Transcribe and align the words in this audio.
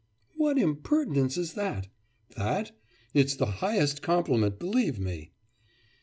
'What 0.35 0.57
impertinence 0.57 1.37
is 1.37 1.53
that?' 1.53 1.87
'That? 2.35 2.71
It's 3.13 3.35
the 3.35 3.45
highest 3.61 4.01
compliment, 4.01 4.57
believe 4.57 4.97
me. 4.99 5.29